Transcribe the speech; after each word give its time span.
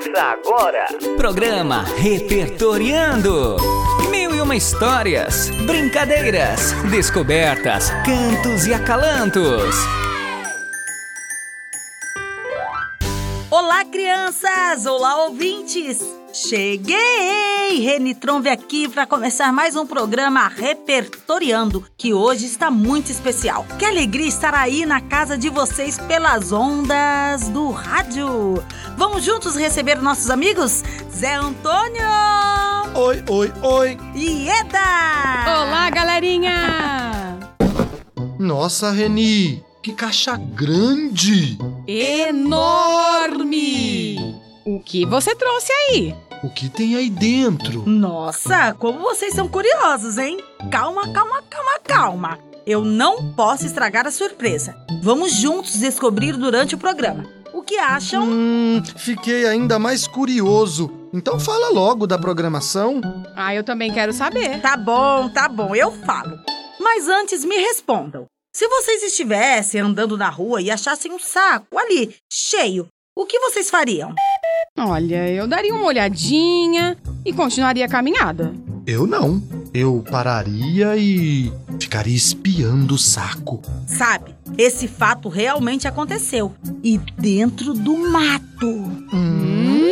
Ouça 0.00 0.22
agora. 0.22 0.86
Programa 1.18 1.82
Repertoriando. 1.82 3.58
Mil 4.10 4.34
e 4.34 4.40
uma 4.40 4.56
histórias, 4.56 5.50
brincadeiras, 5.66 6.72
descobertas, 6.90 7.90
cantos 8.06 8.66
e 8.66 8.72
acalantos. 8.72 9.74
Olá, 13.50 13.84
crianças! 13.84 14.86
Olá, 14.86 15.24
ouvintes! 15.24 16.00
Cheguei! 16.48 17.80
Reni 17.80 18.14
Trombe 18.14 18.48
aqui 18.48 18.88
para 18.88 19.04
começar 19.06 19.52
mais 19.52 19.76
um 19.76 19.86
programa 19.86 20.48
Repertoriando, 20.48 21.84
que 21.98 22.14
hoje 22.14 22.46
está 22.46 22.70
muito 22.70 23.12
especial. 23.12 23.66
Que 23.78 23.84
alegria 23.84 24.26
estar 24.26 24.54
aí 24.54 24.86
na 24.86 25.02
casa 25.02 25.36
de 25.36 25.50
vocês 25.50 25.98
pelas 25.98 26.50
ondas 26.50 27.50
do 27.50 27.70
rádio. 27.70 28.54
Vamos 28.96 29.22
juntos 29.22 29.54
receber 29.54 30.00
nossos 30.00 30.30
amigos? 30.30 30.82
Zé 31.14 31.34
Antônio! 31.34 32.08
Oi, 32.94 33.22
oi, 33.28 33.52
oi! 33.62 33.98
E 34.14 34.48
Eda! 34.48 35.44
Olá, 35.46 35.90
galerinha! 35.90 37.38
Nossa, 38.38 38.90
Reni, 38.90 39.62
que 39.82 39.92
caixa 39.92 40.38
grande! 40.38 41.58
Enorme! 41.86 43.10
O 44.64 44.80
que 44.80 45.04
você 45.04 45.34
trouxe 45.34 45.70
aí? 45.72 46.14
O 46.42 46.48
que 46.48 46.70
tem 46.70 46.96
aí 46.96 47.10
dentro? 47.10 47.86
Nossa, 47.86 48.74
como 48.78 49.00
vocês 49.00 49.34
são 49.34 49.46
curiosos, 49.46 50.16
hein? 50.16 50.38
Calma, 50.70 51.12
calma, 51.12 51.42
calma, 51.50 51.78
calma. 51.84 52.38
Eu 52.66 52.82
não 52.82 53.32
posso 53.34 53.66
estragar 53.66 54.06
a 54.06 54.10
surpresa. 54.10 54.74
Vamos 55.02 55.32
juntos 55.32 55.78
descobrir 55.78 56.36
durante 56.36 56.74
o 56.74 56.78
programa. 56.78 57.26
O 57.52 57.62
que 57.62 57.76
acham? 57.76 58.24
Hum, 58.24 58.82
fiquei 58.96 59.46
ainda 59.46 59.78
mais 59.78 60.06
curioso. 60.06 60.90
Então 61.12 61.38
fala 61.38 61.68
logo 61.74 62.06
da 62.06 62.18
programação. 62.18 63.02
Ah, 63.36 63.54
eu 63.54 63.62
também 63.62 63.92
quero 63.92 64.12
saber. 64.12 64.62
Tá 64.62 64.78
bom, 64.78 65.28
tá 65.28 65.46
bom, 65.46 65.74
eu 65.74 65.92
falo. 65.92 66.38
Mas 66.80 67.06
antes 67.06 67.44
me 67.44 67.56
respondam. 67.56 68.24
Se 68.54 68.66
vocês 68.66 69.02
estivessem 69.02 69.80
andando 69.80 70.16
na 70.16 70.30
rua 70.30 70.62
e 70.62 70.70
achassem 70.70 71.12
um 71.12 71.18
saco 71.18 71.78
ali, 71.78 72.16
cheio, 72.32 72.88
o 73.20 73.26
que 73.26 73.38
vocês 73.38 73.68
fariam? 73.68 74.14
Olha, 74.78 75.28
eu 75.28 75.46
daria 75.46 75.74
uma 75.74 75.84
olhadinha 75.84 76.96
e 77.24 77.32
continuaria 77.32 77.84
a 77.84 77.88
caminhada. 77.88 78.54
Eu 78.86 79.06
não. 79.06 79.42
Eu 79.74 80.02
pararia 80.10 80.96
e 80.96 81.52
ficaria 81.78 82.16
espiando 82.16 82.94
o 82.94 82.98
saco. 82.98 83.60
Sabe, 83.86 84.34
esse 84.56 84.88
fato 84.88 85.28
realmente 85.28 85.86
aconteceu. 85.86 86.54
E 86.82 86.96
dentro 86.96 87.74
do 87.74 87.96
mato. 87.96 88.66
Hum? 89.12 89.90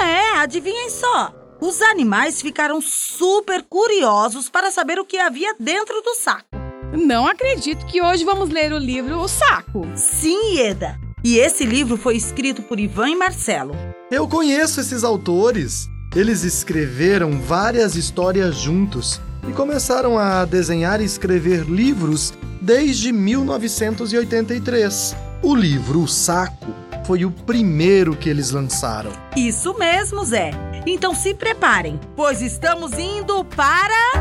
É, 0.00 0.38
adivinhem 0.38 0.88
só. 0.88 1.32
Os 1.60 1.82
animais 1.82 2.40
ficaram 2.40 2.80
super 2.80 3.62
curiosos 3.62 4.48
para 4.48 4.70
saber 4.70 4.98
o 4.98 5.04
que 5.04 5.18
havia 5.18 5.54
dentro 5.60 6.00
do 6.02 6.14
saco. 6.14 6.46
Não 6.92 7.26
acredito 7.26 7.84
que 7.86 8.00
hoje 8.00 8.24
vamos 8.24 8.48
ler 8.50 8.72
o 8.72 8.78
livro 8.78 9.18
O 9.18 9.28
Saco. 9.28 9.84
Sim, 9.96 10.54
Ieda. 10.56 11.03
E 11.24 11.38
esse 11.38 11.64
livro 11.64 11.96
foi 11.96 12.18
escrito 12.18 12.60
por 12.60 12.78
Ivan 12.78 13.08
e 13.08 13.16
Marcelo. 13.16 13.74
Eu 14.10 14.28
conheço 14.28 14.78
esses 14.78 15.02
autores. 15.02 15.88
Eles 16.14 16.44
escreveram 16.44 17.40
várias 17.40 17.96
histórias 17.96 18.56
juntos 18.56 19.22
e 19.48 19.52
começaram 19.52 20.18
a 20.18 20.44
desenhar 20.44 21.00
e 21.00 21.04
escrever 21.04 21.64
livros 21.64 22.34
desde 22.60 23.10
1983. 23.10 25.16
O 25.42 25.54
livro 25.54 26.02
O 26.02 26.08
Saco 26.08 26.74
foi 27.06 27.24
o 27.24 27.30
primeiro 27.30 28.14
que 28.14 28.28
eles 28.28 28.50
lançaram. 28.50 29.10
Isso 29.34 29.72
mesmo, 29.78 30.22
Zé. 30.26 30.50
Então 30.86 31.14
se 31.14 31.32
preparem, 31.32 31.98
pois 32.14 32.42
estamos 32.42 32.98
indo 32.98 33.42
para. 33.46 34.12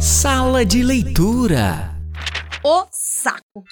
Sala 0.00 0.64
de 0.64 0.84
leitura. 0.84 1.96
O 2.62 2.86
Saco. 2.92 3.64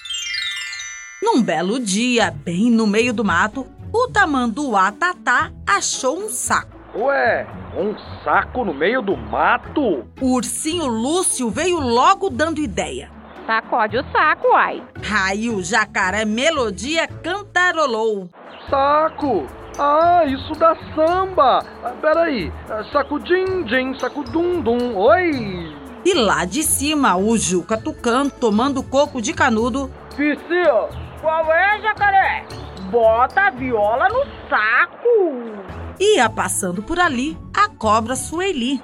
Num 1.31 1.43
belo 1.43 1.79
dia, 1.79 2.31
bem 2.31 2.71
no 2.71 2.87
meio 2.87 3.13
do 3.13 3.23
mato, 3.23 3.67
o 3.93 4.07
tamanduá 4.07 4.91
Tatá 4.91 5.51
achou 5.63 6.17
um 6.17 6.27
saco. 6.27 6.75
Ué, 6.95 7.45
um 7.77 7.93
saco 8.23 8.65
no 8.65 8.73
meio 8.73 8.99
do 8.99 9.15
mato? 9.15 10.07
O 10.19 10.33
ursinho 10.33 10.87
Lúcio 10.87 11.51
veio 11.51 11.79
logo 11.79 12.31
dando 12.31 12.59
ideia. 12.59 13.11
Sacode 13.45 13.99
o 13.99 14.11
saco, 14.11 14.51
ai. 14.55 14.83
Aí 15.07 15.51
o 15.51 15.61
jacaré 15.61 16.25
Melodia 16.25 17.07
cantarolou. 17.07 18.27
Saco! 18.67 19.45
Ah, 19.77 20.25
isso 20.25 20.53
dá 20.53 20.75
samba! 20.95 21.63
Ah, 21.83 21.93
peraí, 22.01 22.51
saco 22.91 23.19
din 23.19 23.63
din, 23.65 23.93
saco 23.99 24.23
dum 24.23 24.61
dum, 24.61 24.97
oi! 24.97 25.71
E 26.03 26.11
lá 26.15 26.43
de 26.43 26.63
cima, 26.63 27.15
o 27.15 27.37
Juca 27.37 27.77
Tucano, 27.77 28.31
tomando 28.31 28.81
coco 28.81 29.21
de 29.21 29.31
canudo. 29.31 29.91
Psyu, 30.15 30.89
qual 31.21 31.51
é, 31.51 31.81
jacaré? 31.81 32.45
Bota 32.89 33.47
a 33.47 33.49
viola 33.51 34.07
no 34.09 34.25
saco! 34.49 35.69
Ia 35.99 36.29
passando 36.29 36.81
por 36.81 36.99
ali 36.99 37.37
a 37.55 37.69
cobra 37.69 38.15
Sueli. 38.15 38.81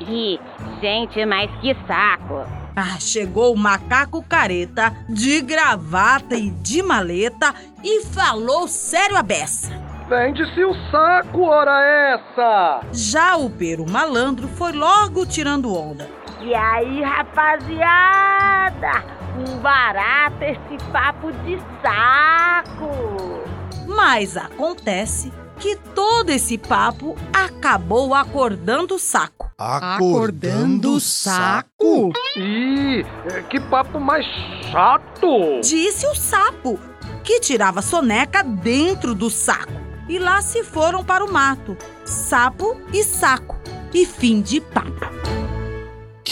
Ih, 0.00 0.38
gente, 0.80 1.24
mas 1.24 1.50
que 1.60 1.74
saco! 1.86 2.44
Ah, 2.76 2.98
chegou 2.98 3.54
o 3.54 3.58
macaco 3.58 4.22
careta, 4.22 4.92
de 5.08 5.40
gravata 5.40 6.34
e 6.34 6.50
de 6.50 6.82
maleta, 6.82 7.54
e 7.82 8.04
falou 8.04 8.68
sério 8.68 9.16
a 9.16 9.22
beça. 9.22 9.72
Vende-se 10.08 10.64
o 10.64 10.74
saco, 10.90 11.42
ora 11.42 11.84
essa! 11.84 12.80
Já 12.92 13.36
o 13.36 13.50
peru 13.50 13.86
malandro 13.88 14.48
foi 14.48 14.72
logo 14.72 15.26
tirando 15.26 15.76
onda. 15.76 16.08
E 16.40 16.54
aí, 16.54 17.02
rapaziada? 17.02 19.19
Um 19.38 19.58
barato 19.58 20.42
esse 20.42 20.84
papo 20.92 21.32
de 21.44 21.58
saco! 21.82 23.44
Mas 23.86 24.36
acontece 24.36 25.32
que 25.58 25.76
todo 25.76 26.30
esse 26.30 26.56
papo 26.56 27.16
acabou 27.32 28.14
acordando 28.14 28.94
o 28.94 28.98
saco. 28.98 29.50
Acordando 29.58 30.94
o 30.94 31.00
saco? 31.00 32.12
Ih, 32.36 33.04
que 33.50 33.60
papo 33.60 34.00
mais 34.00 34.24
chato! 34.70 35.60
Disse 35.62 36.06
o 36.06 36.14
sapo, 36.14 36.78
que 37.22 37.40
tirava 37.40 37.82
soneca 37.82 38.42
dentro 38.42 39.14
do 39.14 39.28
saco. 39.28 39.72
E 40.08 40.18
lá 40.18 40.40
se 40.40 40.64
foram 40.64 41.04
para 41.04 41.24
o 41.24 41.32
mato, 41.32 41.76
sapo 42.04 42.80
e 42.92 43.04
saco. 43.04 43.56
E 43.92 44.06
fim 44.06 44.40
de 44.40 44.60
papo. 44.60 45.39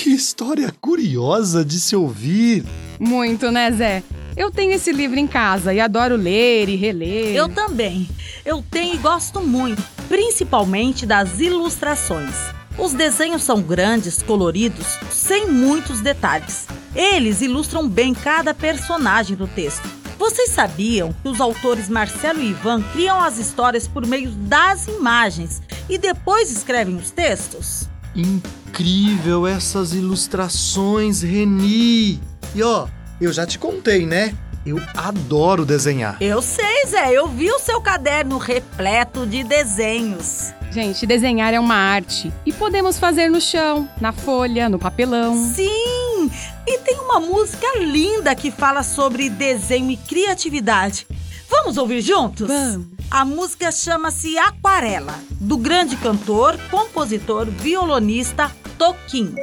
Que 0.00 0.10
história 0.10 0.72
curiosa 0.80 1.64
de 1.64 1.80
se 1.80 1.96
ouvir! 1.96 2.64
Muito, 3.00 3.50
né, 3.50 3.68
Zé? 3.72 4.04
Eu 4.36 4.48
tenho 4.48 4.70
esse 4.70 4.92
livro 4.92 5.18
em 5.18 5.26
casa 5.26 5.74
e 5.74 5.80
adoro 5.80 6.14
ler 6.14 6.68
e 6.68 6.76
reler. 6.76 7.34
Eu 7.34 7.48
também. 7.48 8.08
Eu 8.44 8.64
tenho 8.70 8.94
e 8.94 8.98
gosto 8.98 9.40
muito, 9.40 9.82
principalmente 10.08 11.04
das 11.04 11.40
ilustrações. 11.40 12.32
Os 12.78 12.92
desenhos 12.92 13.42
são 13.42 13.60
grandes, 13.60 14.22
coloridos, 14.22 14.86
sem 15.10 15.48
muitos 15.48 16.00
detalhes. 16.00 16.68
Eles 16.94 17.40
ilustram 17.40 17.88
bem 17.88 18.14
cada 18.14 18.54
personagem 18.54 19.36
do 19.36 19.48
texto. 19.48 19.88
Vocês 20.16 20.50
sabiam 20.50 21.12
que 21.12 21.28
os 21.28 21.40
autores 21.40 21.88
Marcelo 21.88 22.40
e 22.40 22.50
Ivan 22.50 22.82
criam 22.92 23.20
as 23.20 23.36
histórias 23.36 23.88
por 23.88 24.06
meio 24.06 24.30
das 24.30 24.86
imagens 24.86 25.60
e 25.90 25.98
depois 25.98 26.52
escrevem 26.52 26.94
os 26.94 27.10
textos? 27.10 27.87
Incrível 28.14 29.46
essas 29.46 29.92
ilustrações, 29.92 31.22
Reni! 31.22 32.20
E 32.54 32.62
ó, 32.62 32.86
eu 33.20 33.32
já 33.32 33.46
te 33.46 33.58
contei, 33.58 34.06
né? 34.06 34.34
Eu 34.66 34.80
adoro 34.94 35.64
desenhar. 35.64 36.16
Eu 36.20 36.42
sei, 36.42 36.84
Zé. 36.86 37.12
Eu 37.12 37.28
vi 37.28 37.50
o 37.50 37.58
seu 37.58 37.80
caderno 37.80 38.36
repleto 38.38 39.26
de 39.26 39.42
desenhos. 39.42 40.52
Gente, 40.70 41.06
desenhar 41.06 41.54
é 41.54 41.60
uma 41.60 41.74
arte. 41.74 42.32
E 42.44 42.52
podemos 42.52 42.98
fazer 42.98 43.30
no 43.30 43.40
chão, 43.40 43.88
na 44.00 44.12
folha, 44.12 44.68
no 44.68 44.78
papelão. 44.78 45.34
Sim! 45.54 46.30
E 46.66 46.78
tem 46.80 46.98
uma 47.00 47.18
música 47.18 47.66
linda 47.78 48.34
que 48.34 48.50
fala 48.50 48.82
sobre 48.82 49.30
desenho 49.30 49.90
e 49.90 49.96
criatividade. 49.96 51.06
Vamos 51.48 51.78
ouvir 51.78 52.02
juntos? 52.02 52.46
Vamos. 52.46 52.97
A 53.10 53.24
música 53.24 53.72
chama-se 53.72 54.36
Aquarela, 54.36 55.14
do 55.40 55.56
grande 55.56 55.96
cantor, 55.96 56.58
compositor, 56.70 57.46
violonista 57.46 58.52
Toquinho. 58.76 59.34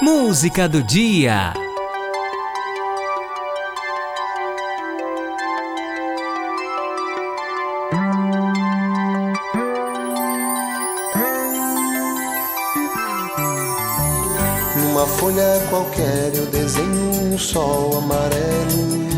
Música 0.00 0.68
do 0.68 0.80
dia. 0.84 1.52
Numa 14.76 15.04
folha 15.04 15.66
qualquer 15.68 16.32
eu 16.32 16.46
desenho 16.46 17.32
um 17.34 17.38
sol 17.38 17.98
amarelo. 17.98 19.17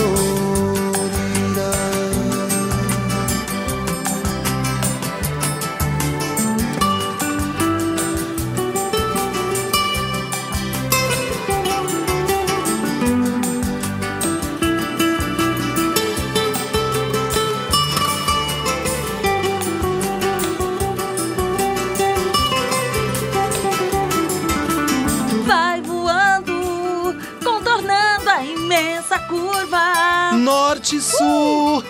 Norte 30.71 30.95
e 30.95 31.01
sul! 31.01 31.83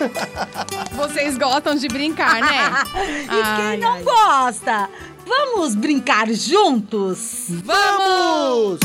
Vocês 0.96 1.38
gostam 1.38 1.76
de 1.76 1.86
brincar, 1.86 2.40
né? 2.40 2.82
e 3.30 3.40
Ai, 3.40 3.70
quem 3.70 3.80
não 3.80 3.92
ai. 3.92 4.02
gosta? 4.02 4.88
Vamos 5.24 5.76
brincar 5.76 6.28
juntos? 6.32 7.46
Vamos! 7.64 8.80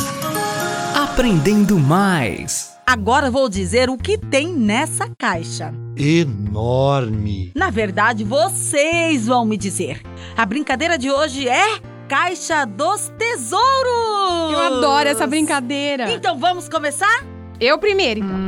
Aprendendo 0.96 1.80
mais. 1.80 2.78
Agora 2.86 3.32
vou 3.32 3.50
dizer 3.50 3.90
o 3.90 3.98
que 3.98 4.20
tem 4.20 4.54
nessa 4.54 5.10
caixa. 5.18 5.74
Enorme! 5.96 7.52
Na 7.56 7.72
verdade, 7.72 8.24
vocês 8.24 9.26
vão 9.26 9.46
me 9.46 9.58
dizer. 9.58 10.04
A 10.38 10.46
brincadeira 10.46 10.96
de 10.96 11.10
hoje 11.10 11.50
é 11.50 11.80
Caixa 12.08 12.68
dos 12.68 13.12
Tesouros! 13.18 14.54
Eu 14.54 14.60
adoro 14.60 15.10
essa 15.10 15.26
brincadeira. 15.26 16.12
Então 16.12 16.38
vamos 16.38 16.70
começar? 16.70 17.26
Eu 17.60 17.80
primeiro, 17.80 18.20
então. 18.20 18.36
Hum, 18.36 18.47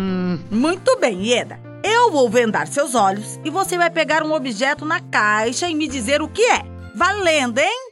Muito 0.51 0.97
bem, 0.99 1.25
Ieda. 1.25 1.59
Eu 1.83 2.11
vou 2.11 2.29
vendar 2.29 2.67
seus 2.67 2.93
olhos 2.93 3.39
e 3.43 3.49
você 3.49 3.77
vai 3.77 3.89
pegar 3.89 4.23
um 4.23 4.33
objeto 4.33 4.85
na 4.85 4.99
caixa 4.99 5.69
e 5.69 5.75
me 5.75 5.87
dizer 5.87 6.21
o 6.21 6.27
que 6.27 6.43
é. 6.43 6.63
Valendo, 6.95 7.59
hein? 7.59 7.91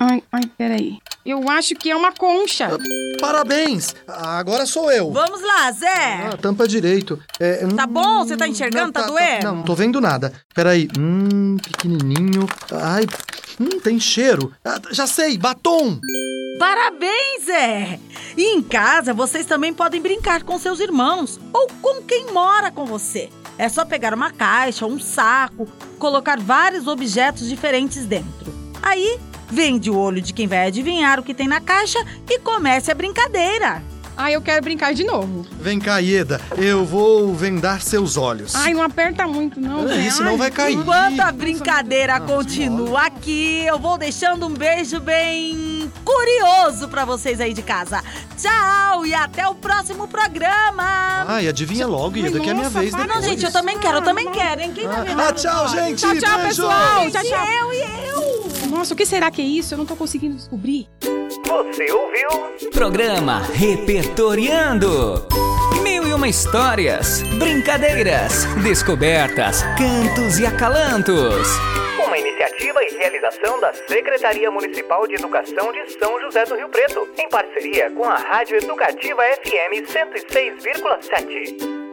Ai, 0.00 0.22
ai, 0.30 0.42
peraí. 0.56 0.98
Eu 1.24 1.48
acho 1.50 1.74
que 1.74 1.90
é 1.90 1.96
uma 1.96 2.12
concha. 2.12 2.70
parabéns! 3.20 3.94
Agora 4.06 4.64
sou 4.64 4.90
eu. 4.90 5.12
Vamos 5.12 5.42
lá, 5.42 5.70
Zé. 5.72 6.30
Ah, 6.32 6.36
tampa 6.40 6.66
direito. 6.66 7.20
É, 7.38 7.66
Tá 7.76 7.84
hum, 7.84 7.88
bom? 7.88 8.24
Você 8.24 8.36
tá 8.36 8.48
enxergando? 8.48 8.92
Tá 8.92 9.02
doendo? 9.02 9.44
Não, 9.44 9.56
não 9.56 9.62
tô 9.62 9.74
vendo 9.74 10.00
nada. 10.00 10.32
Peraí. 10.54 10.88
Hum, 10.98 11.56
pequenininho. 11.62 12.46
Ai, 12.72 13.06
hum, 13.60 13.80
tem 13.80 14.00
cheiro. 14.00 14.52
Ah, 14.64 14.80
já 14.90 15.06
sei, 15.06 15.36
batom! 15.36 16.00
Parabéns, 16.58 17.44
Zé! 17.44 18.00
E 18.36 18.54
em 18.54 18.62
casa 18.62 19.14
vocês 19.14 19.46
também 19.46 19.72
podem 19.72 20.00
brincar 20.00 20.42
com 20.42 20.58
seus 20.58 20.80
irmãos 20.80 21.38
ou 21.52 21.68
com 21.80 22.02
quem 22.02 22.32
mora 22.32 22.70
com 22.70 22.84
você. 22.84 23.28
É 23.56 23.68
só 23.68 23.84
pegar 23.84 24.14
uma 24.14 24.30
caixa, 24.30 24.86
um 24.86 24.98
saco, 24.98 25.68
colocar 25.98 26.38
vários 26.38 26.86
objetos 26.86 27.48
diferentes 27.48 28.06
dentro. 28.06 28.52
Aí, 28.80 29.18
vende 29.50 29.90
o 29.90 29.96
olho 29.96 30.20
de 30.20 30.32
quem 30.32 30.46
vai 30.46 30.66
adivinhar 30.66 31.18
o 31.18 31.22
que 31.22 31.34
tem 31.34 31.48
na 31.48 31.60
caixa 31.60 31.98
e 32.28 32.38
comece 32.38 32.90
a 32.90 32.94
brincadeira. 32.94 33.82
Ai, 34.20 34.34
eu 34.34 34.42
quero 34.42 34.60
brincar 34.64 34.92
de 34.92 35.04
novo. 35.04 35.46
Vem 35.60 35.78
cá, 35.78 35.98
Ieda, 35.98 36.40
eu 36.56 36.84
vou 36.84 37.32
vendar 37.32 37.80
seus 37.80 38.16
olhos. 38.16 38.52
Ai, 38.56 38.74
não 38.74 38.82
aperta 38.82 39.28
muito, 39.28 39.60
não. 39.60 39.88
É, 39.88 40.10
senão 40.10 40.32
Ai, 40.32 40.36
vai 40.36 40.50
cair. 40.50 40.74
Enquanto 40.74 41.20
a 41.20 41.30
brincadeira 41.30 42.18
continua 42.18 43.02
aqui, 43.02 43.64
eu 43.64 43.78
vou 43.78 43.96
deixando 43.96 44.44
um 44.44 44.50
beijo 44.50 44.98
bem 44.98 45.88
curioso 46.04 46.88
pra 46.88 47.04
vocês 47.04 47.40
aí 47.40 47.54
de 47.54 47.62
casa. 47.62 48.02
Tchau 48.36 49.06
e 49.06 49.14
até 49.14 49.46
o 49.46 49.54
próximo 49.54 50.08
programa. 50.08 51.24
Ai, 51.28 51.46
adivinha 51.46 51.86
logo, 51.86 52.16
Ieda, 52.16 52.40
que 52.40 52.50
é 52.50 52.54
minha 52.54 52.64
nossa, 52.64 52.80
vez 52.80 52.90
para, 52.90 53.06
Não, 53.06 53.20
depois. 53.20 53.26
gente, 53.26 53.44
eu 53.44 53.52
também 53.52 53.78
quero, 53.78 53.98
eu 53.98 54.02
também 54.02 54.28
quero, 54.32 54.62
hein? 54.62 54.72
Quem 54.74 54.88
vai 54.88 55.04
ver? 55.04 55.20
Ah, 55.20 55.32
tchau, 55.32 55.68
gente! 55.68 56.00
Tchau, 56.00 56.16
tchau, 56.16 56.38
beijo! 56.40 56.48
pessoal. 56.48 57.08
Tchau, 57.08 57.22
tchau. 57.22 57.46
Eu 57.46 57.72
e 57.72 58.08
eu. 58.08 58.37
Nossa, 58.68 58.94
o 58.94 58.96
que 58.96 59.06
será 59.06 59.30
que 59.30 59.40
é 59.40 59.44
isso? 59.44 59.74
Eu 59.74 59.78
não 59.78 59.86
tô 59.86 59.96
conseguindo 59.96 60.36
descobrir. 60.36 60.88
Você 61.00 61.90
ouviu? 61.90 62.70
Programa 62.72 63.40
Repertoriando. 63.52 65.26
Mil 65.82 66.06
e 66.06 66.12
uma 66.12 66.28
histórias, 66.28 67.22
brincadeiras, 67.38 68.44
descobertas, 68.62 69.62
cantos 69.76 70.38
e 70.38 70.46
acalantos. 70.46 71.48
Uma 72.04 72.18
iniciativa 72.18 72.82
e 72.84 72.96
realização 72.96 73.58
da 73.60 73.72
Secretaria 73.72 74.50
Municipal 74.50 75.06
de 75.06 75.14
Educação 75.14 75.72
de 75.72 75.98
São 75.98 76.20
José 76.20 76.44
do 76.44 76.56
Rio 76.56 76.68
Preto, 76.68 77.08
em 77.18 77.28
parceria 77.28 77.90
com 77.90 78.04
a 78.04 78.16
Rádio 78.16 78.58
Educativa 78.58 79.22
FM 79.22 79.88
106,7. 79.88 81.87